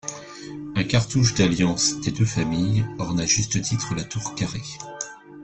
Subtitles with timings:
[0.75, 4.63] Un cartouche d'alliance des deux familles orne à juste titre la tour carrée.